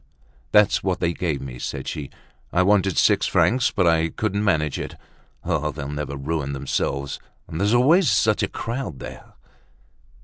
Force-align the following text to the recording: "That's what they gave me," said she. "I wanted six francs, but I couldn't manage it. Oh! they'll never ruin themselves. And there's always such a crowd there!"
"That's 0.51 0.81
what 0.83 0.99
they 0.99 1.13
gave 1.13 1.41
me," 1.41 1.59
said 1.59 1.87
she. 1.87 2.09
"I 2.51 2.63
wanted 2.63 2.97
six 2.97 3.27
francs, 3.27 3.69
but 3.69 3.85
I 3.85 4.09
couldn't 4.09 4.43
manage 4.43 4.79
it. 4.79 4.95
Oh! 5.45 5.69
they'll 5.69 5.87
never 5.89 6.15
ruin 6.17 6.53
themselves. 6.53 7.19
And 7.47 7.59
there's 7.61 7.75
always 7.75 8.09
such 8.09 8.41
a 8.41 8.47
crowd 8.47 8.97
there!" 8.97 9.33